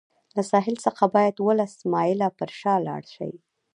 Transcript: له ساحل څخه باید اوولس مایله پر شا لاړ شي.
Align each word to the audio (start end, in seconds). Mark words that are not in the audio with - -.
له 0.35 0.41
ساحل 0.51 0.75
څخه 0.85 1.03
باید 1.15 1.35
اوولس 1.41 1.73
مایله 1.91 2.29
پر 2.37 2.49
شا 2.59 2.75
لاړ 2.87 3.03
شي. 3.15 3.31